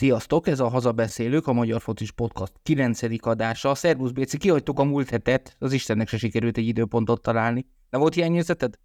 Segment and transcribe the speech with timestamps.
[0.00, 3.00] Sziasztok, ez a Hazabeszélők, a Magyar Focis Podcast 9.
[3.26, 3.70] adása.
[3.70, 7.66] A Szervusz Béci, kihagytuk a múlt hetet, az Istennek se sikerült egy időpontot találni.
[7.90, 8.78] Nem volt hiányérzeted?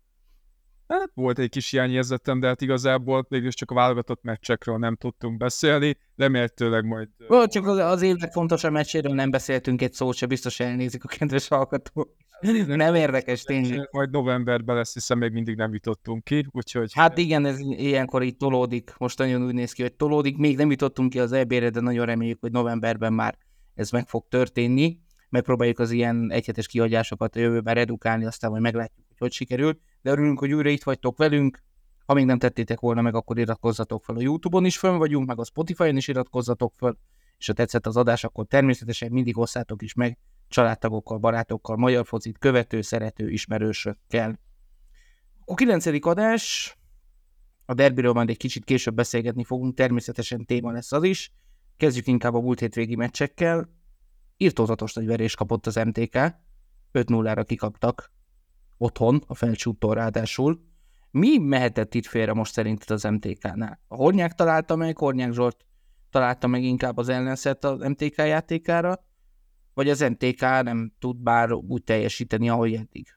[0.87, 5.97] Hát volt egy kis hiányérzetem, de hát igazából csak a válogatott meccsekről nem tudtunk beszélni,
[6.15, 7.09] remélhetőleg majd...
[7.29, 11.07] Ó, csak az, az évek fontosabb meccséről nem beszéltünk egy szót se, biztos elnézik a
[11.07, 12.15] kedves hallgatók.
[12.67, 13.89] Nem érdekes, tényleg.
[13.91, 16.93] Majd novemberben lesz, hiszen még mindig nem jutottunk ki, úgyhogy...
[16.93, 18.93] Hát igen, ez ilyenkor így tolódik.
[18.97, 20.37] Most nagyon úgy néz ki, hogy tolódik.
[20.37, 23.37] Még nem jutottunk ki az EB-re, de nagyon reméljük, hogy novemberben már
[23.75, 24.99] ez meg fog történni.
[25.29, 29.79] Megpróbáljuk az ilyen egyhetes kihagyásokat a jövőben redukálni, aztán majd meglátjuk, hogy hogy sikerül.
[30.01, 31.63] De örülünk, hogy újra itt vagytok velünk.
[32.05, 35.39] Ha még nem tettétek volna meg, akkor iratkozzatok fel a YouTube-on is fönn vagyunk, meg
[35.39, 36.97] a Spotify-on is iratkozzatok fel,
[37.37, 42.37] és ha tetszett az adás, akkor természetesen mindig osszátok is meg családtagokkal, barátokkal, magyar focit
[42.37, 44.39] követő, szerető ismerősökkel.
[45.45, 45.85] A 9.
[46.05, 46.75] adás,
[47.65, 51.31] a derbiről majd egy kicsit később beszélgetni fogunk, természetesen téma lesz az is.
[51.77, 53.69] Kezdjük inkább a múlt hétvégi meccsekkel.
[54.37, 56.35] Írtózatos nagy verés kapott az MTK,
[56.93, 58.11] 5-0-ra kikaptak
[58.77, 60.63] otthon, a felcsúttól ráadásul.
[61.11, 63.79] Mi mehetett itt félre most szerinted az MTK-nál?
[63.87, 65.65] A Hornyák találta meg, Hornyák Zsolt
[66.09, 69.04] találta meg inkább az ellenszert az MTK játékára,
[69.75, 73.07] vagy az MTK nem tud bár úgy teljesíteni, ahogy eddig?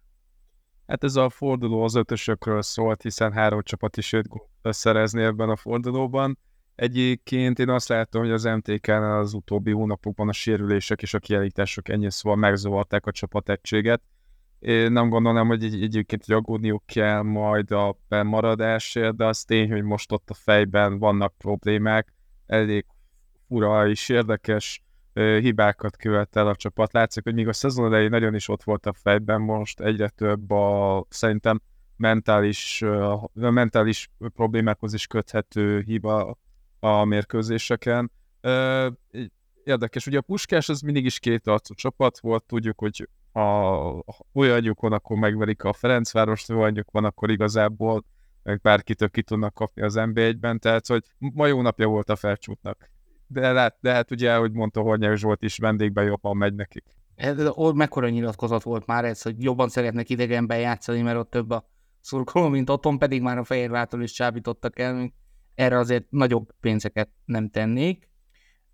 [0.87, 5.49] Hát ez a forduló az ötösökről szólt, hiszen három csapat is öt gólt szerezni ebben
[5.49, 6.39] a fordulóban.
[6.75, 11.89] Egyébként én azt látom, hogy az MTK-nál az utóbbi hónapokban a sérülések és a kiállítások
[11.89, 14.03] ennyi szóval megzavarták a csapategységet.
[14.59, 19.83] Én nem gondolom, hogy egy, egyébként aggódniuk kell majd a bemaradásért, de az tény, hogy
[19.83, 22.15] most ott a fejben vannak problémák,
[22.47, 22.87] elég
[23.49, 24.83] fura és érdekes
[25.19, 26.93] hibákat követel a csapat.
[26.93, 30.51] Látszik, hogy még a szezon elején nagyon is ott volt a fejben, most egyre több
[30.51, 31.61] a szerintem
[31.97, 36.39] mentális, a mentális problémákhoz is köthető hiba
[36.81, 38.11] a mérkőzéseken.
[39.65, 44.81] Érdekes, ugye a Puskás az mindig is két arcú csapat volt, tudjuk, hogy ha olyanjuk
[44.81, 48.05] van, akkor megverik a Ferencvárost, olyanjuk van, akkor igazából
[48.43, 52.91] meg bárkitől ki tudnak kapni az NB1-ben, tehát hogy ma jó napja volt a felcsútnak
[53.29, 56.85] de, lát, de hát ugye, ahogy mondta Hornyák Zsolt is, vendégben jobban megy nekik.
[57.49, 61.69] Ott mekkora nyilatkozat volt már ez, hogy jobban szeretnek idegenben játszani, mert ott több a
[62.01, 65.13] szurkoló, mint otthon, pedig már a Fehérvától is csábítottak el.
[65.55, 68.09] Erre azért nagyobb pénzeket nem tennék.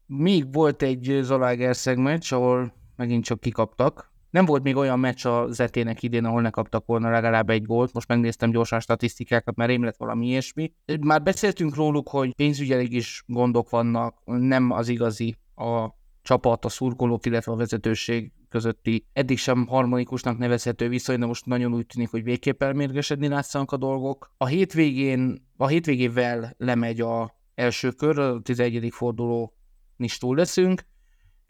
[0.07, 5.47] Még volt egy Zalaegerszeg meccs, ahol megint csak kikaptak, nem volt még olyan meccs a
[5.51, 7.93] Zetének idén, ahol ne kaptak volna legalább egy gólt.
[7.93, 10.73] Most megnéztem gyorsan statisztikákat, mert rém lett valami ilyesmi.
[11.01, 15.89] Már beszéltünk róluk, hogy pénzügyileg is gondok vannak, nem az igazi a
[16.23, 21.75] csapat, a szurkolók, illetve a vezetőség közötti eddig sem harmonikusnak nevezhető viszony, de most nagyon
[21.75, 24.31] úgy tűnik, hogy végképp elmérgesedni látszanak a dolgok.
[24.37, 28.89] A hétvégén, a hétvégével lemegy a első kör, a 11.
[28.91, 29.55] forduló
[29.97, 30.83] is túl leszünk,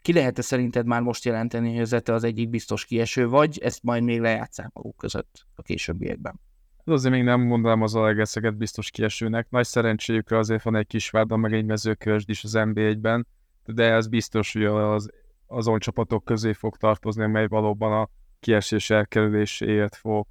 [0.05, 4.03] ki lehet-e szerinted már most jelenteni, hogy az az egyik biztos kieső, vagy ezt majd
[4.03, 6.39] még lejátszák maguk között a későbbiekben?
[6.77, 9.49] Hát azért még nem mondanám az Alegeszeget biztos kiesőnek.
[9.49, 13.27] Nagy szerencséjükre azért van egy kis várban, meg egy mezőkövesd is az NB1-ben,
[13.65, 15.09] de ez biztos, hogy az,
[15.47, 20.27] azon csapatok közé fog tartozni, mely valóban a kiesés elkerüléséért fog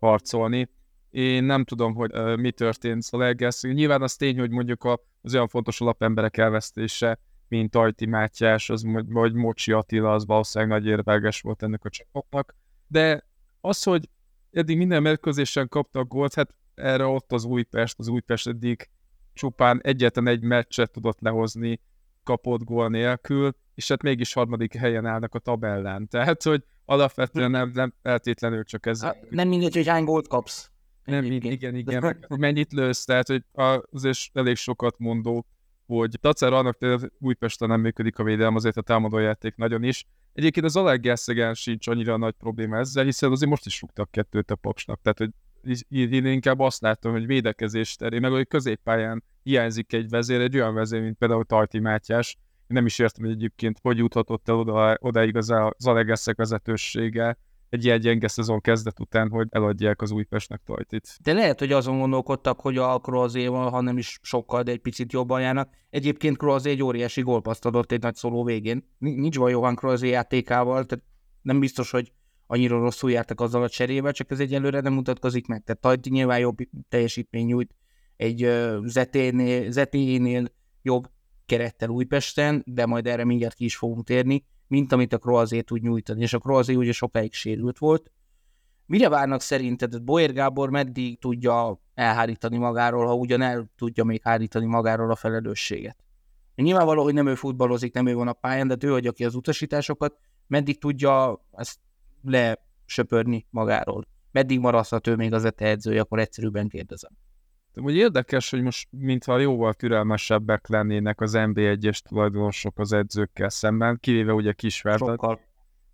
[0.00, 0.70] harcolni.
[1.10, 3.60] Én nem tudom, hogy uh, mi történt Zalaegerszeg.
[3.60, 4.84] Szóval nyilván az tény, hogy mondjuk
[5.22, 7.18] az olyan fontos alapemberek elvesztése
[7.50, 12.56] mint Ajti Mátyás, az, vagy Mocsi Attila, az valószínűleg nagy érvelges volt ennek a csapatnak.
[12.86, 13.26] De
[13.60, 14.08] az, hogy
[14.50, 18.88] eddig minden mérkőzésen kaptak gólt, hát erre ott az Újpest, az Újpest eddig
[19.32, 21.80] csupán egyetlen egy meccset tudott lehozni
[22.24, 26.08] kapott gól nélkül, és hát mégis harmadik helyen állnak a tabellán.
[26.08, 29.02] Tehát, hogy alapvetően nem, nem feltétlenül csak ez...
[29.02, 30.70] Hát, nem mindegy, hogy hány gólt kapsz.
[31.04, 32.26] Nem, igen, igen.
[32.28, 33.44] Mennyit lősz, tehát, hogy
[33.92, 35.46] azért elég sokat mondó
[35.98, 40.04] hogy Tacer annak tényleg Újpesten nem működik a védelem, azért a támadójáték nagyon is.
[40.32, 44.54] Egyébként az Alegerszegen sincs annyira nagy probléma ezzel, hiszen azért most is rúgtak kettőt a
[44.54, 45.00] Paksnak.
[45.02, 45.30] Tehát, hogy
[45.88, 50.74] én inkább azt látom, hogy védekezés terén, meg hogy középpályán hiányzik egy vezér, egy olyan
[50.74, 52.36] vezér, mint például Tajti Mátyás.
[52.36, 57.38] Én nem is értem, hogy egyébként hogy juthatott el oda, odaig az, az Alegerszeg vezetősége,
[57.70, 61.18] egy ilyen gyenge szezon kezdet után, hogy eladják az Újpestnek Tajtit.
[61.22, 65.12] De lehet, hogy azon gondolkodtak, hogy a Kroazéval, ha nem is sokkal, de egy picit
[65.12, 65.70] jobban járnak.
[65.90, 68.88] Egyébként Kroazé egy óriási gólpaszt adott egy nagy szóló végén.
[68.98, 71.04] Nincs baj Johan Kroazé játékával, tehát
[71.42, 72.12] nem biztos, hogy
[72.46, 75.62] annyira rosszul jártak azzal a cserével, csak ez egyelőre nem mutatkozik meg.
[75.64, 76.56] Tehát Tajti nyilván jobb
[76.88, 77.74] teljesítmény nyújt
[78.16, 78.84] egy uh,
[79.68, 80.44] Zeténél
[80.82, 81.10] jobb
[81.46, 85.82] kerettel Újpesten, de majd erre mindjárt ki is fogunk térni mint amit a Kroazé tud
[85.82, 88.10] nyújtani, és a Kroazé ugye sokáig sérült volt.
[88.86, 90.02] Mire várnak szerinted?
[90.02, 95.96] Boer Gábor meddig tudja elhárítani magáról, ha ugyan el tudja még hárítani magáról a felelősséget?
[96.54, 99.34] Nyilvánvaló, hogy nem ő futballozik, nem ő van a pályán, de ő adja ki az
[99.34, 101.78] utasításokat, meddig tudja ezt
[102.22, 104.06] lesöpörni magáról.
[104.30, 107.12] Meddig maradhat ő még az ETE edzője, akkor egyszerűbben kérdezem.
[107.72, 113.98] De úgy érdekes, hogy most mintha jóval türelmesebbek lennének az NB1-es tulajdonosok az edzőkkel szemben,
[114.00, 115.08] kivéve ugye Kisvárdot.
[115.08, 115.40] Sokkal.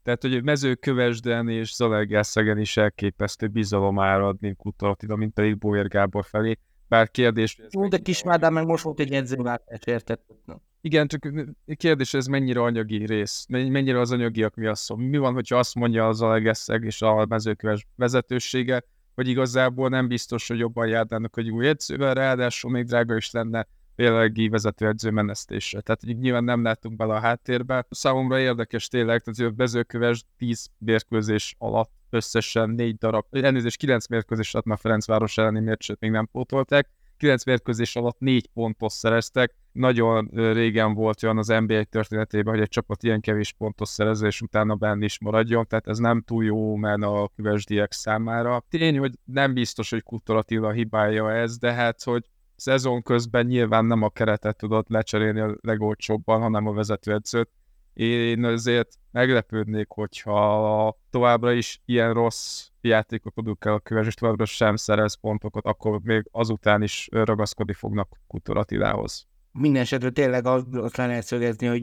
[0.03, 6.25] Tehát, hogy Mezőkövesden és Zalaegerszegen is elképesztő bizalom árad, Kutor Attila, mint pedig Bóér Gábor
[6.25, 6.59] felé.
[6.89, 7.61] Bár kérdés...
[7.71, 10.21] Jó, de Kisvárdán meg most volt egy edzőváltás, érted?
[10.81, 11.29] Igen, csak
[11.77, 14.97] kérdés, ez mennyire anyagi rész, mennyire az anyagiak mi az szó.
[14.97, 18.85] Mi van, hogyha azt mondja az Zalaegerszeg és a mezőköves vezetősége,
[19.17, 23.67] hogy igazából nem biztos, hogy jobban járnának egy új edzővel, ráadásul még drága is lenne
[23.95, 25.81] jelenlegi vezetőedző menesztése.
[25.81, 27.87] Tehát így nyilván nem látunk bele a háttérbe.
[27.91, 34.55] Számomra érdekes tényleg, tehát a vezőköves 10 mérkőzés alatt összesen 4 darab, elnézést 9 mérkőzés
[34.55, 39.55] alatt már Ferencváros elleni mércsőt még nem pótolták, 9 mérkőzés alatt 4 pontot szereztek.
[39.73, 44.41] Nagyon régen volt olyan az NBA történetében, hogy egy csapat ilyen kevés pontot szerez, és
[44.41, 48.65] utána benne is maradjon, tehát ez nem túl jó men a küvesdiek számára.
[48.69, 52.25] Tény, hogy nem biztos, hogy Kutor Attila hibája ez, de hát, hogy
[52.57, 57.51] szezon közben nyilván nem a keretet tudott lecserélni a legolcsóbban, hanem a vezetőedzőt.
[57.97, 64.77] Én azért meglepődnék, hogyha továbbra is ilyen rossz játékot el a köves, és továbbra sem
[64.77, 69.27] szerez pontokat, akkor még azután is ragaszkodni fognak Kutor Attilához.
[69.53, 71.83] Minden esetre tényleg azt lehet szögezni, hogy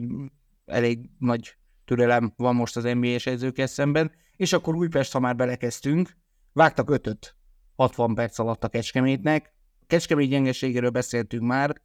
[0.66, 6.16] elég nagy türelem van most az NBA-s edzőkkel szemben, és akkor Újpest, ha már belekezdtünk,
[6.52, 7.36] vágtak ötöt
[7.76, 9.54] 60 perc alatt a Kecskemétnek,
[9.86, 11.82] Kecskemét gyengeségéről beszéltünk már,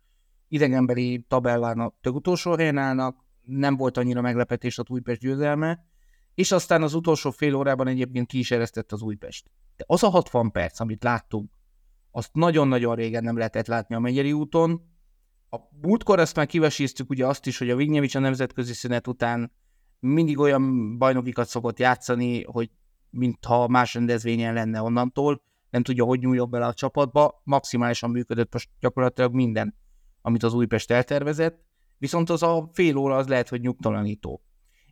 [0.47, 5.85] idegenbeli tabellán tök utolsó helyen állnak, nem volt annyira meglepetés a Újpest győzelme,
[6.33, 9.51] és aztán az utolsó fél órában egyébként ki is eresztett az Újpest.
[9.75, 11.51] De az a 60 perc, amit láttunk,
[12.11, 14.81] azt nagyon-nagyon régen nem lehetett látni a Megyeri úton.
[15.49, 19.51] A múltkor ezt már kivesíztük ugye azt is, hogy a Vignyevics a nemzetközi szünet után
[19.99, 22.71] mindig olyan bajnokikat szokott játszani, hogy
[23.09, 28.69] mintha más rendezvényen lenne onnantól, nem tudja, hogy nyúljon bele a csapatba, maximálisan működött most
[28.79, 29.75] gyakorlatilag minden,
[30.21, 31.65] amit az Újpest eltervezett,
[31.99, 34.41] viszont az a fél óra az lehet, hogy nyugtalanító.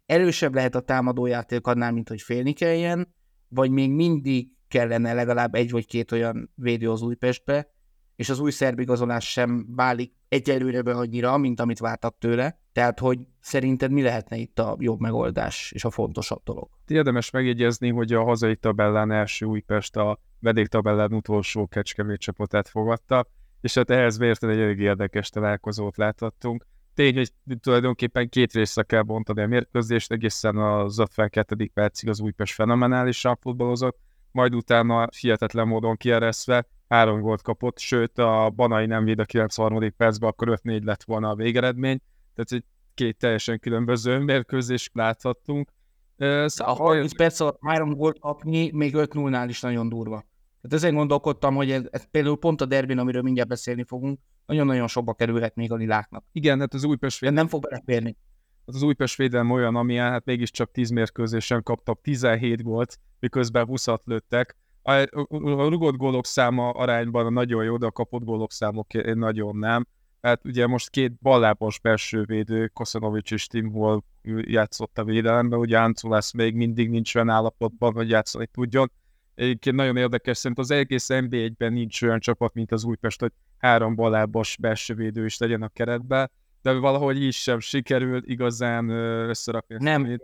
[0.06, 3.14] Erősebb lehet a támadójáték annál, mint hogy félni kelljen,
[3.48, 7.72] vagy még mindig kellene legalább egy vagy két olyan védő az Újpestbe,
[8.16, 12.60] és az új szerbigazolás sem válik egyelőre be annyira, mint amit vártak tőle.
[12.72, 16.70] Tehát, hogy szerinted mi lehetne itt a jobb megoldás és a fontosabb dolog?
[16.88, 23.28] Érdemes megjegyezni, hogy a hazai tabellán első Újpest a vedéktabellán utolsó Kecskemét csapatát fogadta,
[23.62, 26.66] és hát ehhez mérten egy elég érdekes találkozót láthattunk.
[26.98, 31.70] Tény, hogy tulajdonképpen két részre kell bontani a mérkőzést, egészen az 52.
[31.74, 33.98] percig az Újpest fenomenálisan futballozott,
[34.32, 39.96] majd utána hihetetlen módon kiereszve három gólt kapott, sőt a Banai nem véd a 93.
[39.98, 42.02] percben, akkor 5-4 lett volna a végeredmény,
[42.36, 42.64] tehát egy
[42.94, 45.70] két teljesen különböző mérkőzést láthattunk.
[46.18, 50.26] Szóval a 30 perc alatt három gólt kapni, még 5-0-nál is nagyon durva.
[50.62, 54.88] Tehát ezen gondolkodtam, hogy ez, ez például pont a derbin, amiről mindjárt beszélni fogunk, nagyon-nagyon
[54.88, 56.24] sokba kerülhet még a liláknak.
[56.32, 57.44] Igen, hát az Újpest védelem...
[57.44, 58.18] Nem fog beleférni.
[58.66, 63.88] Hát az Újpest védelem olyan, ami hát mégiscsak 10 mérkőzésen kaptak 17 gólt, miközben 20
[64.04, 64.56] lőttek.
[64.82, 69.88] A, a rugott gólok száma arányban nagyon jó, de a kapott gólok számok nagyon nem.
[70.22, 74.02] Hát ugye most két ballábos belső védő, Koszanovics és Tim Hall
[74.42, 78.92] játszott a védelemben, ugye Anculász még mindig nincs olyan állapotban, hogy játszani tudjon.
[79.38, 83.96] Egyébként nagyon érdekes, szerint az egész NB1-ben nincs olyan csapat, mint az Újpest, hogy három
[83.96, 88.90] ballábos belső védő is legyen a keretben, de valahogy így sem sikerült igazán
[89.30, 89.76] összerakni.
[89.80, 90.20] Nem.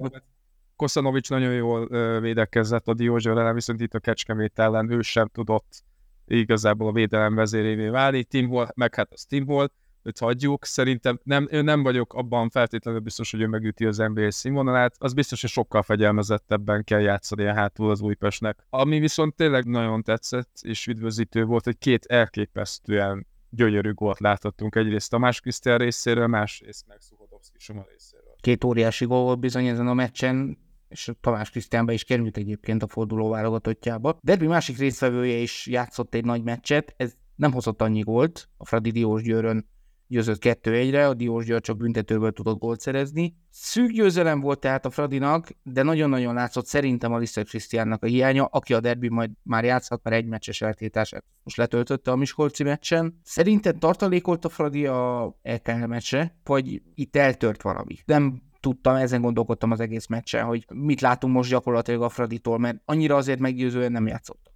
[0.75, 1.88] Koszanovics nagyon jól
[2.20, 5.84] védekezett a Diózsőr ellen, viszont itt a Kecskemét ellen ő sem tudott
[6.27, 8.24] igazából a védelem vezérévé válni.
[8.24, 9.70] Tim Hall, meg hát az Tim Hall,
[10.03, 10.65] őt hagyjuk.
[10.65, 14.95] Szerintem nem, én nem vagyok abban feltétlenül biztos, hogy ő megüti az NBA színvonalát.
[14.98, 18.65] Az biztos, hogy sokkal fegyelmezettebben kell játszani a hátul az Újpestnek.
[18.69, 24.75] Ami viszont tényleg nagyon tetszett és üdvözítő volt, hogy két elképesztően gyönyörű gólt láthattunk.
[24.75, 28.36] Egyrészt Tamás Krisztián részéről, másrészt meg Szuhodovszki Soma részéről.
[28.41, 30.57] Két óriási gól bizony ezen a meccsen,
[30.89, 34.17] és Tamás Krisztiánba is került egyébként a forduló válogatottjába.
[34.22, 38.91] Derby másik résztvevője is játszott egy nagy meccset, ez nem hozott annyi gólt, a Fradi
[38.91, 39.69] Diós Győrön
[40.13, 43.36] győzött 2-1-re, a Diós György csak büntetőből tudott gólt szerezni.
[43.50, 48.46] Szűk győzelem volt tehát a Fradinak, de nagyon-nagyon látszott szerintem a Liszter Krisztiánnak a hiánya,
[48.46, 53.20] aki a derbi majd már játszhat, már egy meccses eltétását most letöltötte a Miskolci meccsen.
[53.24, 57.96] Szerinted tartalékolt a Fradi a EKL meccse, vagy itt eltört valami?
[58.05, 62.82] Nem tudtam, ezen gondolkodtam az egész meccsen, hogy mit látunk most gyakorlatilag a Fraditól, mert
[62.86, 64.53] annyira azért meggyőzően nem játszottak.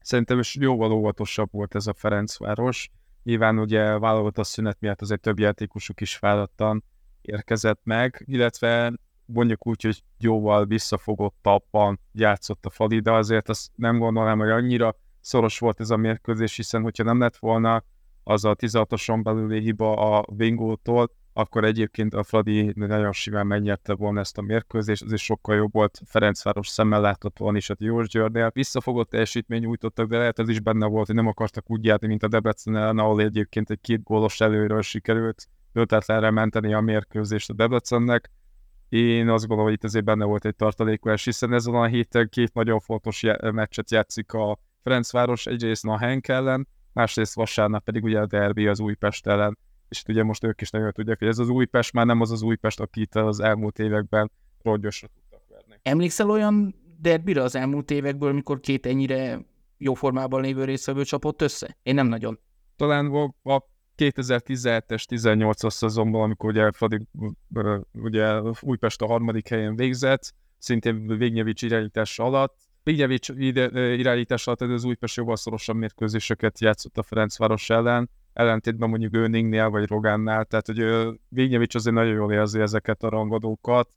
[0.00, 2.90] Szerintem is jóval óvatosabb volt ez a Ferencváros
[3.24, 6.84] Nyilván ugye válogatott szünet miatt azért több játékosuk is fáradtan
[7.20, 8.92] érkezett meg, illetve
[9.24, 14.96] mondjuk úgy, hogy jóval visszafogottabban játszott a Fali, de azért azt nem gondolom, hogy annyira
[15.20, 17.84] szoros volt ez a mérkőzés, hiszen hogyha nem lett volna
[18.22, 24.20] az a 16-oson belüli hiba a Vingótól, akkor egyébként a Fradi nagyon simán megnyerte volna
[24.20, 28.50] ezt a mérkőzést, ez is sokkal jobb volt Ferencváros szemmel volna is a Diós Györgynél.
[28.54, 32.22] Visszafogott teljesítmény nyújtottak, de lehet ez is benne volt, hogy nem akartak úgy járni, mint
[32.22, 37.54] a Debrecen ellen, ahol egyébként egy két gólos előről sikerült döntetlenre menteni a mérkőzést a
[37.54, 38.30] Debrecennek.
[38.88, 42.54] Én azt gondolom, hogy itt azért benne volt egy tartalékolás, hiszen ezen a héten két
[42.54, 48.26] nagyon fontos meccset játszik a Ferencváros, egyrészt a Henk ellen, másrészt vasárnap pedig ugye a
[48.26, 51.92] derbi az Újpest ellen és ugye most ők is nagyon tudják, hogy ez az Újpest
[51.92, 54.30] már nem az az Újpest, akit az elmúlt években
[54.62, 55.80] rongyosra tudtak verni.
[55.82, 59.40] Emlékszel olyan derbire az elmúlt évekből, mikor két ennyire
[59.78, 61.76] jó formában lévő részvevő csapott össze?
[61.82, 62.38] Én nem nagyon.
[62.76, 63.06] Talán
[63.42, 63.62] a
[63.96, 67.06] 2017-es, 18-as szezonban, amikor ugye, Fradi,
[67.92, 72.56] ugye Újpest a harmadik helyen végzett, szintén Végnyevics irányítása alatt.
[72.82, 73.28] Végnyevics
[73.74, 79.88] irányítása alatt az Újpest jóval szorosabb mérkőzéseket játszott a Ferencváros ellen, ellentétben mondjuk Öningnél vagy
[79.88, 80.84] Rogánnál, tehát hogy
[81.28, 83.88] Vignyevics azért nagyon jól érzi ezeket a rangadókat,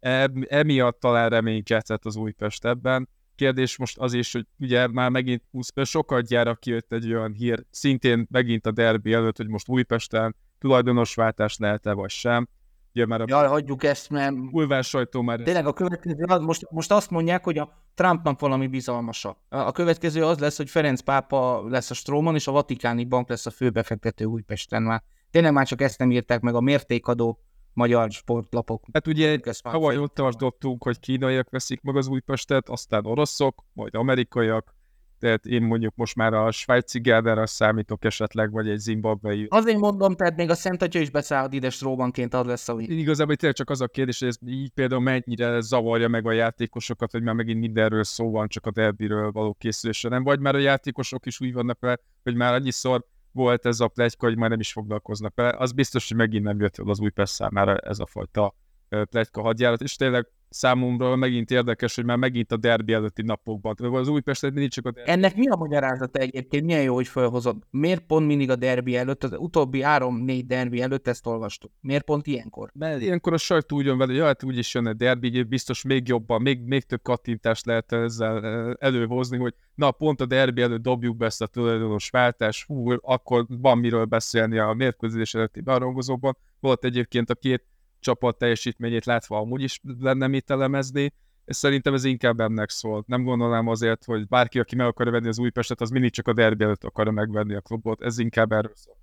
[0.00, 3.08] e, emiatt talán reménykedhet az Újpest ebben.
[3.34, 7.64] Kérdés most az is, hogy ugye már megint 20 sokat gyára kijött egy olyan hír,
[7.70, 12.48] szintén megint a derbi előtt, hogy most Újpesten tulajdonosváltás lehet-e vagy sem.
[12.96, 14.50] Ugye már a Jaj, hagyjuk ezt, mert...
[14.50, 15.40] Bulvár sajtó már...
[15.40, 19.36] Tényleg a következő, most, most azt mondják, hogy a Trumpnak valami bizalmasa.
[19.48, 23.46] A következő az lesz, hogy Ferenc pápa lesz a Stróman, és a Vatikáni Bank lesz
[23.46, 25.02] a főbefektető Újpesten már.
[25.30, 27.40] Tényleg már csak ezt nem írták meg a mértékadó
[27.72, 28.84] magyar sportlapok.
[28.92, 34.75] Hát ugye tavaly ott tartottunk, hogy kínaiak veszik meg az Újpestet, aztán oroszok, majd amerikaiak,
[35.18, 39.46] tehát én mondjuk most már a svájci Gelderre számítok esetleg, vagy egy zimbabwei.
[39.48, 43.36] Azért mondom, tehát még a Szent Atya is beszállhat ide Stróbanként, az lesz a Igazából
[43.36, 47.22] tényleg csak az a kérdés, hogy ez így például mennyire zavarja meg a játékosokat, hogy
[47.22, 51.26] már megint mindenről szó van, csak a derbiről való készülésre nem, vagy már a játékosok
[51.26, 54.72] is úgy vannak vele, hogy már annyiszor volt ez a plegyka, hogy már nem is
[54.72, 55.54] foglalkoznak vele.
[55.58, 58.54] Az biztos, hogy megint nem jött az új számára ez a fajta
[58.88, 63.74] plegyka hadjárat, és tényleg számomra megint érdekes, hogy már megint a derbi előtti napokban.
[63.78, 65.10] Az Újpestet mindig csak a derbi.
[65.10, 66.64] Ennek mi a magyarázata egyébként?
[66.64, 67.56] Milyen jó, hogy felhozod?
[67.70, 69.24] Miért pont mindig a derbi előtt?
[69.24, 71.70] Az utóbbi három-négy derbi előtt ezt olvastuk.
[71.80, 72.70] Miért pont ilyenkor?
[72.74, 76.08] Mert ilyenkor a sajtó úgy jön vele, hogy hát úgyis jön a derbi, biztos még
[76.08, 78.44] jobban, még, még több kattintást lehet ezzel
[78.80, 83.46] előhozni, hogy na pont a derbi előtt dobjuk be ezt a tulajdonos váltást, hú, akkor
[83.48, 86.36] van miről beszélni a mérkőzés előtti barongozóban.
[86.60, 87.64] Volt egyébként a két
[88.06, 91.12] csapat teljesítményét látva amúgy is lenne mit elemezni,
[91.44, 93.04] és szerintem ez inkább ennek szól.
[93.06, 96.32] Nem gondolnám azért, hogy bárki, aki meg akarja venni az Újpestet, az mindig csak a
[96.32, 98.94] derbi előtt akarja megvenni a klubot, ez inkább erről szól.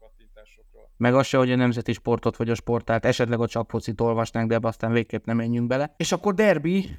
[0.98, 4.60] Meg az se, hogy a nemzeti sportot vagy a sportát, esetleg a csapfocit olvasnánk, de
[4.62, 5.94] aztán végképp nem menjünk bele.
[5.98, 6.90] És akkor derbi,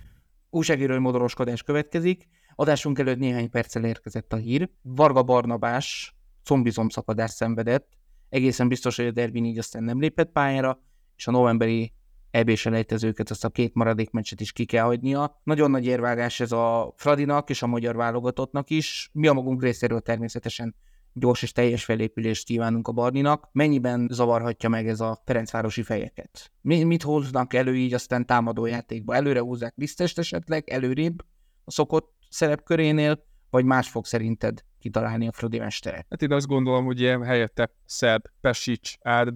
[0.50, 2.28] újságírói modoroskodás következik.
[2.54, 4.70] Adásunk előtt néhány perccel érkezett a hír.
[4.82, 7.88] Varga Barnabás combizom szakadást szenvedett.
[8.28, 10.78] Egészen biztos, hogy a derbi így aztán nem lépett pályára
[11.16, 11.92] és a novemberi
[12.30, 15.40] eb selejtezőket, azt a két maradék meccset is ki kell hagynia.
[15.44, 19.10] Nagyon nagy érvágás ez a Fradinak és a magyar válogatottnak is.
[19.12, 20.74] Mi a magunk részéről természetesen
[21.12, 23.48] gyors és teljes felépülést kívánunk a Barninak.
[23.52, 26.52] Mennyiben zavarhatja meg ez a Ferencvárosi fejeket?
[26.60, 29.14] Mi, mit hoznak elő így aztán támadó játékba?
[29.14, 31.24] Előre húzzák biztos esetleg, előrébb
[31.64, 36.06] a szokott szerepkörénél, vagy más fog szerinted kitalálni a Fradi mestere?
[36.10, 39.34] Hát én azt gondolom, hogy ilyen helyette Szerb Pesic állt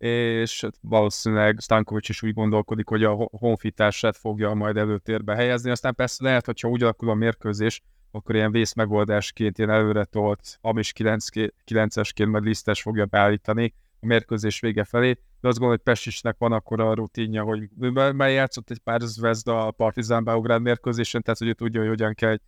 [0.00, 5.70] és valószínűleg Stankovics is úgy gondolkodik, hogy a honfitársát fogja majd előtérbe helyezni.
[5.70, 10.92] Aztán persze lehet, hogyha úgy alakul a mérkőzés, akkor ilyen vészmegoldásként, ilyen előre tolt Amis
[10.96, 16.52] 9-esként majd lisztes fogja beállítani a mérkőzés vége felé, de azt gondolom, hogy Pestisnek van
[16.52, 17.68] akkor a rutinja, hogy
[18.14, 22.14] már játszott egy pár zvezda a Partizán Beograd mérkőzésen, tehát hogy ő tudja, hogy hogyan
[22.14, 22.40] kell egy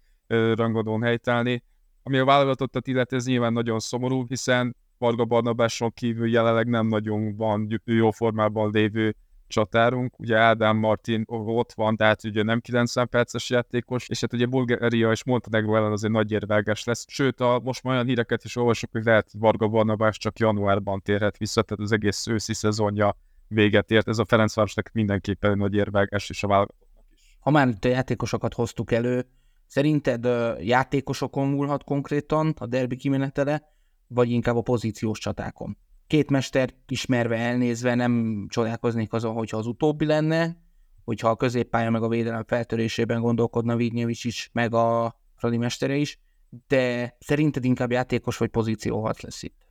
[0.54, 1.62] rangadón helytállni.
[2.02, 7.36] Ami a válogatottat illeti, ez nyilván nagyon szomorú, hiszen Varga Barnabáson kívül jelenleg nem nagyon
[7.36, 9.16] van jó formában lévő
[9.46, 10.18] csatárunk.
[10.18, 15.10] Ugye Ádám Martin ott van, tehát ugye nem 90 perces játékos, és hát ugye Bulgária
[15.10, 17.04] és Montenegro ellen azért nagy érvágás lesz.
[17.08, 21.36] Sőt, a, most már olyan híreket is olvasok, hogy lehet Varga Barnabás csak januárban térhet
[21.36, 23.16] vissza, tehát az egész őszi szezonja
[23.48, 24.08] véget ért.
[24.08, 27.04] Ez a Ferencvárosnak mindenképpen nagy érvágás, és a válogatottnak.
[27.40, 29.26] Ha már itt a játékosokat hoztuk elő,
[29.66, 30.28] szerinted
[30.60, 33.70] játékosokon múlhat konkrétan a derbi kimenetele,
[34.14, 35.76] vagy inkább a pozíciós csatákon.
[36.06, 40.56] Két mester ismerve, elnézve nem csodálkoznék azon, hogyha az utóbbi lenne,
[41.04, 46.18] hogyha a középpálya meg a védelem feltörésében gondolkodna Vignyevics is, meg a Fradi mestere is,
[46.66, 49.62] de szerinted inkább játékos vagy pozícióharc lesz itt?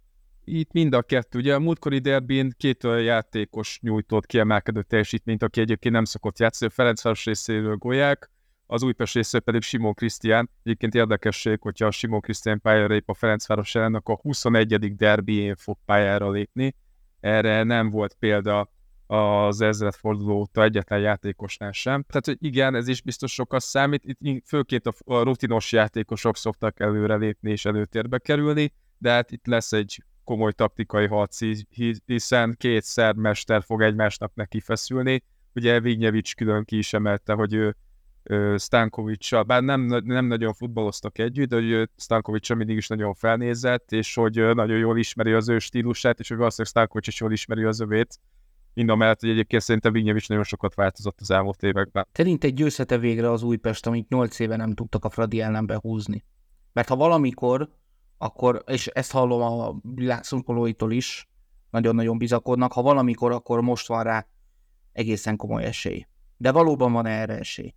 [0.43, 1.39] itt mind a kettő.
[1.39, 6.71] Ugye a múltkori derbin két olyan játékos nyújtott kiemelkedő teljesítményt, aki egyébként nem szokott játszani.
[6.71, 8.31] A Ferencváros részéről Golyák,
[8.71, 10.49] az Újpest részéről pedig Simon Krisztián.
[10.63, 14.95] Egyébként érdekesség, hogyha a Simon Krisztián pályára lép a Ferencváros ellen, akkor a 21.
[14.95, 16.75] derbién fog pályára lépni.
[17.19, 18.71] Erre nem volt példa
[19.07, 22.03] az ezredforduló óta egyetlen játékosnál sem.
[22.03, 24.03] Tehát, hogy igen, ez is biztos sokat számít.
[24.19, 30.03] Itt főként a rutinos játékosok szoktak előrelépni és előtérbe kerülni, de hát itt lesz egy
[30.23, 31.39] komoly taktikai harc,
[32.05, 35.23] hiszen két szerb mester fog egymásnak neki feszülni.
[35.55, 37.75] Ugye Vignyevics külön ki is emelte, hogy ő
[38.57, 44.15] Stankovicsal, bár nem, nem nagyon futballoztak együtt, de hogy Stankovicsal mindig is nagyon felnézett, és
[44.15, 47.79] hogy nagyon jól ismeri az ő stílusát, és hogy valószínűleg Stankovics is jól ismeri az
[47.79, 48.19] övét.
[48.73, 52.07] Mind a mellett, hogy egyébként szerintem Vignyevics nagyon sokat változott az elmúlt években.
[52.13, 56.25] egy győzhete végre az Újpest, amit 8 éve nem tudtak a Fradi ellen behúzni.
[56.73, 57.69] Mert ha valamikor,
[58.17, 61.29] akkor, és ezt hallom a világszurkolóitól is,
[61.69, 64.27] nagyon-nagyon bizakodnak, ha valamikor, akkor most van rá
[64.91, 66.05] egészen komoly esély.
[66.37, 67.73] De valóban van erre esély?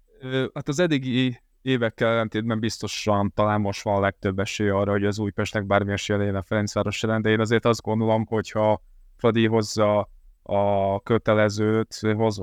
[0.54, 5.18] Hát az eddigi évekkel ellentétben biztosan talán most van a legtöbb esély arra, hogy az
[5.18, 8.82] Újpestnek bármilyen esélye a Ferencváros ellen, de én azért azt gondolom, hogyha
[9.16, 10.08] Fradi hozza
[10.42, 12.38] a kötelezőt, hoz,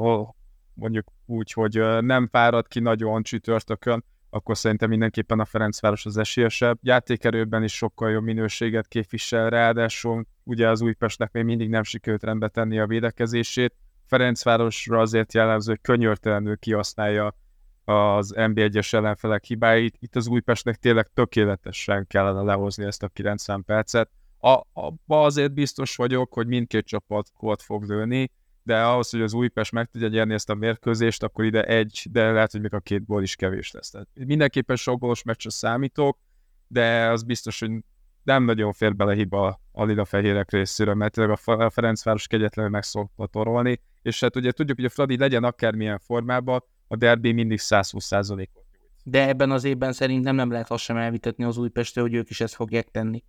[0.73, 6.77] mondjuk úgy, hogy nem fárad ki nagyon csütörtökön, akkor szerintem mindenképpen a Ferencváros az esélyesebb.
[6.81, 12.47] Játékerőben is sokkal jobb minőséget képvisel, ráadásul ugye az Újpestnek még mindig nem sikerült rendbe
[12.47, 13.73] tenni a védekezését.
[14.05, 17.35] Ferencvárosra azért jellemző, hogy könyörtelenül kihasználja
[17.91, 19.95] az NB1-es ellenfelek hibáit.
[19.99, 24.09] Itt az Újpestnek tényleg tökéletesen kellene lehozni ezt a 90 percet.
[24.39, 28.31] A, abba azért biztos vagyok, hogy mindkét csapat volt fog lőni,
[28.63, 32.31] de ahhoz, hogy az Újpest meg tudja nyerni ezt a mérkőzést, akkor ide egy, de
[32.31, 33.89] lehet, hogy még a két gól is kevés lesz.
[33.89, 36.17] Tehát mindenképpen sok gólos meccsre számítok,
[36.67, 37.71] de az biztos, hogy
[38.23, 42.83] nem nagyon fér bele hiba a lila fehérek részéről, mert tényleg a Ferencváros kegyetlenül meg
[42.83, 47.59] szokta torolni, és hát ugye tudjuk, hogy a Fradi legyen akármilyen formában, a derby mindig
[47.61, 48.89] 120%-ot nyújt.
[49.03, 52.41] De ebben az évben szerintem nem lehet azt sem elvitetni az Újpestre, hogy ők is
[52.41, 53.23] ezt fogják tenni.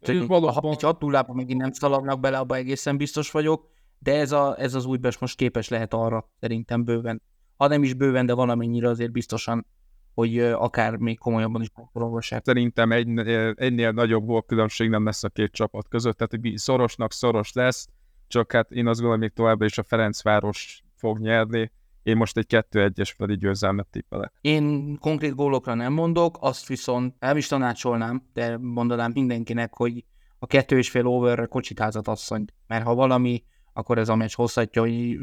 [0.00, 0.52] Tehát, valóban...
[0.52, 4.54] Ha egy 6 0 megint nem szaladnak bele, abban egészen biztos vagyok, de ez, a,
[4.58, 7.22] ez az Újpest most képes lehet arra, szerintem bőven.
[7.56, 9.66] Ha nem is bőven, de valamennyire azért biztosan,
[10.14, 12.44] hogy akár még komolyabban is megpróbálják.
[12.44, 13.18] Szerintem egy,
[13.54, 17.88] egynél nagyobb különbség nem lesz a két csapat között, tehát hogy szorosnak szoros lesz,
[18.26, 21.72] csak hát én azt gondolom, még továbbra is a Ferencváros fog nyerni,
[22.04, 24.32] én most egy 2-1-es Fradi győzelmet tippelek.
[24.40, 30.04] Én konkrét gólokra nem mondok, azt viszont nem is tanácsolnám, de mondanám mindenkinek, hogy
[30.38, 32.44] a kettő és fél overre kocsitázat asszony.
[32.66, 35.18] Mert ha valami, akkor ez a meccs hozhatja, hogy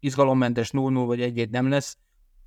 [0.00, 1.98] izgalommentes 0-0 vagy 1 nem lesz,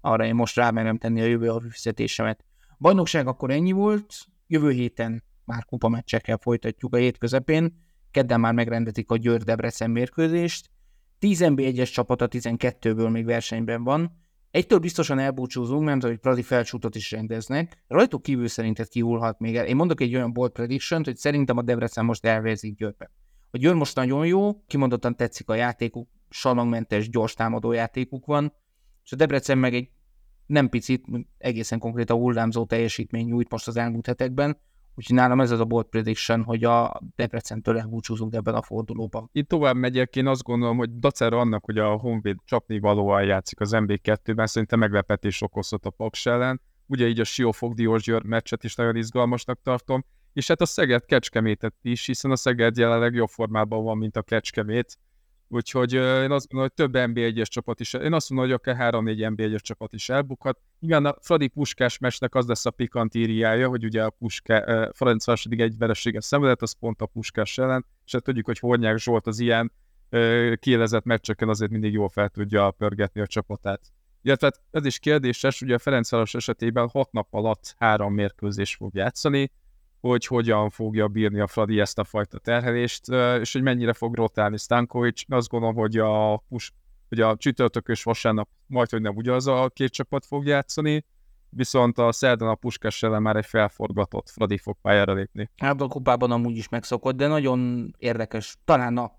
[0.02, 2.46] arra én most rámerem tenni a jövő a fizetésemet.
[2.80, 4.13] Bajnokság akkor ennyi volt,
[4.48, 10.70] jövő héten már kupamecsekkel folytatjuk a hét közepén, kedden már megrendezik a Győr-Debrecen mérkőzést,
[11.19, 14.12] 10 NB1-es csapat a 12-ből még versenyben van.
[14.51, 17.84] Egytől biztosan elbúcsúzunk, mert hogy Pradi felcsútot is rendeznek.
[17.88, 19.65] Rajtuk kívül szerinted kiúlhat még el.
[19.65, 23.12] Én mondok egy olyan bold prediction hogy szerintem a Debrecen most elverzik Győrbe.
[23.51, 28.53] A Győr most nagyon jó, kimondottan tetszik a játékuk, salangmentes, gyors támadó játékuk van,
[29.03, 29.89] és a Debrecen meg egy
[30.45, 31.05] nem picit,
[31.38, 34.58] egészen konkrét a hullámzó teljesítmény nyújt most az elmúlt hetekben,
[35.00, 39.30] Úgyhogy nálam ez az a bold prediction, hogy a Debrecentől elbúcsúzunk ebben a fordulóban.
[39.32, 43.60] Itt tovább megyek, én azt gondolom, hogy dacára annak, hogy a Honvéd csapni valóan játszik
[43.60, 46.62] az MB2-ben, szerintem meglepetés okozhat a Paks ellen.
[46.86, 51.76] Ugye így a Siófok Diózsgyőr meccset is nagyon izgalmasnak tartom, és hát a Szeged Kecskemétet
[51.82, 54.98] is, hiszen a Szeged jelenleg jobb formában van, mint a Kecskemét
[55.52, 59.34] Úgyhogy én azt gondolom, hogy több NB1-es csapat is, én azt mondom, hogy akár 3-4
[59.36, 60.60] NB1-es csapat is elbukhat.
[60.80, 65.46] Igen, a Fradi Puskás mesnek az lesz a pikantériája, hogy ugye a Puska, uh, Ferencváros
[65.46, 69.28] eddig egy vereséget szenvedett, az pont a Puskás ellen, és hát tudjuk, hogy Hornyák Zsolt
[69.28, 69.72] az ilyen
[70.60, 73.82] kielezett meccseken azért mindig jól fel tudja pörgetni a csapatát.
[74.22, 78.96] Illetve hát ez is kérdéses, ugye a Ferencváros esetében 6 nap alatt három mérkőzés fog
[78.96, 79.52] játszani,
[80.02, 83.08] hogy hogyan fogja bírni a Fradi ezt a fajta terhelést,
[83.40, 85.24] és hogy mennyire fog rotálni Stankovics.
[85.28, 86.74] Azt gondolom, hogy a, pus,
[87.10, 91.06] hogy a csütörtök és vasárnap majd, hogy nem ugyanaz a két csapat fog játszani,
[91.50, 95.50] viszont a szerdán a Puskás ellen már egy felforgatott Fradi fog pályára lépni.
[95.58, 98.58] Hát a kupában amúgy is megszokott, de nagyon érdekes.
[98.66, 99.12] Talán a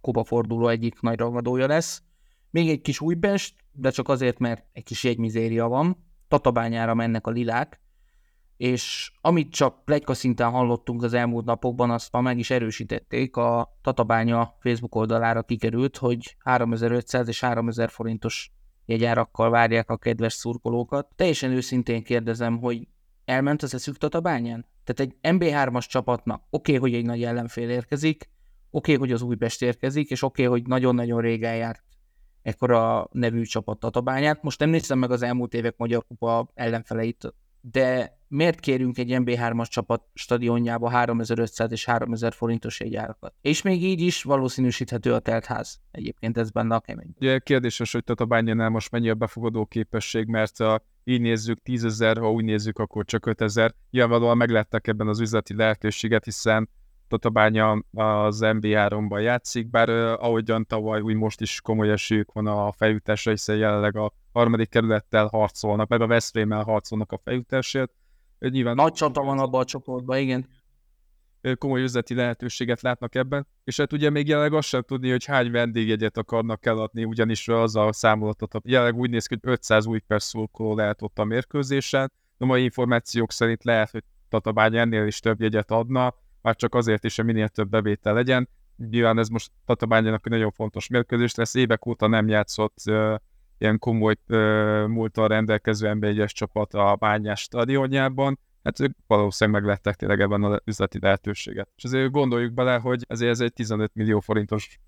[0.00, 2.02] kupa forduló egyik nagy ragadója lesz.
[2.50, 6.06] Még egy kis újbest, de csak azért, mert egy kis jegymizéria van.
[6.28, 7.80] Tatabányára mennek a lilák,
[8.58, 13.36] és amit csak plegyka szinten hallottunk az elmúlt napokban, azt ma meg is erősítették.
[13.36, 18.52] A Tatabánya Facebook oldalára kikerült, hogy 3500 és 3000 forintos
[18.84, 21.08] jegyárakkal várják a kedves szurkolókat.
[21.16, 22.88] Teljesen őszintén kérdezem, hogy
[23.24, 24.66] elment az eszük Tatabányán?
[24.84, 28.30] Tehát egy MB3-as csapatnak oké, okay, hogy egy nagy ellenfél érkezik,
[28.70, 31.82] oké, okay, hogy az Újpest érkezik, és oké, okay, hogy nagyon-nagyon régen járt
[32.42, 34.42] ekkora nevű csapat Tatabányát.
[34.42, 39.68] Most nem néztem meg az elmúlt évek Magyar Kupa ellenfeleit, de miért kérünk egy MB3-as
[39.68, 43.34] csapat stadionjába 3500 és 3000 forintos jegyárakat?
[43.40, 45.80] És még így is valószínűsíthető a teltház.
[45.90, 47.14] Egyébként ez benne a kemény.
[47.20, 52.18] Ugye kérdéses, hogy Tatabányánál most mennyi a befogadó képesség, mert a, így nézzük 10 ezer,
[52.18, 53.74] ha úgy nézzük, akkor csak 5000.
[53.90, 56.68] Nyilvánvalóan meglettek ebben az üzleti lehetőséget, hiszen
[57.08, 63.30] Tatabánya az MB3-ban játszik, bár ahogyan tavaly, úgy most is komoly esélyük van a fejütésre,
[63.30, 67.92] hiszen jelenleg a harmadik kerülettel harcolnak, meg a Veszprémmel harcolnak a fejütésért.
[68.38, 70.48] Nyilván Nagy csata van abban a csoportban, igen.
[71.58, 75.50] Komoly üzleti lehetőséget látnak ebben, és hát ugye még jelenleg azt sem tudni, hogy hány
[75.50, 80.74] vendégjegyet akarnak eladni, ugyanis az a számolatot, jelenleg úgy néz ki, hogy 500 új szurkoló
[80.74, 85.70] lehet ott a mérkőzésen, de mai információk szerint lehet, hogy Tatabány ennél is több jegyet
[85.70, 86.14] adna,
[86.48, 88.48] már csak azért is, hogy minél több bevétel legyen.
[88.76, 93.14] Nyilván ez most Tatabányának egy nagyon fontos mérkőzés lesz, évek óta nem játszott uh,
[93.58, 100.20] ilyen komoly uh, múltal rendelkező nb csapat a Bányás stadionjában, hát ők valószínűleg meglettek tényleg
[100.20, 101.68] ebben az üzleti lehetőséget.
[101.76, 104.78] És azért gondoljuk bele, hogy ezért ez egy 15 millió forintos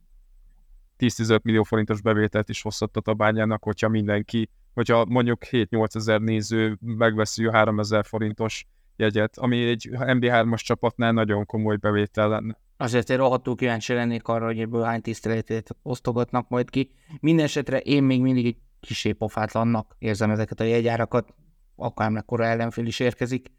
[0.99, 6.79] 10-15 millió forintos bevételt is hozhat a bányának, hogyha mindenki, hogyha mondjuk 7-8 ezer néző
[6.81, 8.67] megveszi a 3 ezer forintos
[9.01, 12.59] jegyet, ami egy MB3-as csapatnál nagyon komoly bevétel lenne.
[12.77, 16.91] Azért én rohadtul kíváncsi lennék arra, hogy ebből hány tiszteletét osztogatnak majd ki.
[17.21, 21.35] Mindenesetre én még mindig egy kisé pofátlannak érzem ezeket a jegyárakat,
[21.77, 23.53] akár mekkora ellenfél is érkezik.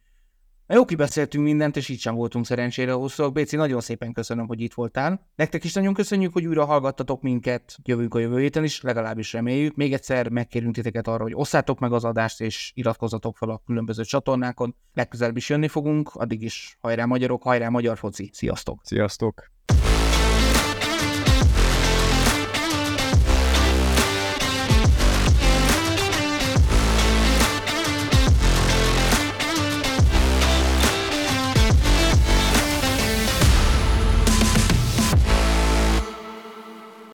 [0.73, 3.33] Jó, kibeszéltünk mindent, és így sem voltunk szerencsére hosszúak.
[3.33, 5.27] Béci, nagyon szépen köszönöm, hogy itt voltál.
[5.35, 7.77] Nektek is nagyon köszönjük, hogy újra hallgattatok minket.
[7.83, 9.75] Jövünk a jövő héten is, legalábbis reméljük.
[9.75, 14.03] Még egyszer megkérünk titeket arra, hogy osszátok meg az adást, és iratkozzatok fel a különböző
[14.03, 14.75] csatornákon.
[14.93, 18.29] Legközelebb is jönni fogunk, addig is hajrá magyarok, hajrá magyar foci.
[18.33, 18.79] Sziasztok!
[18.83, 19.51] Sziasztok!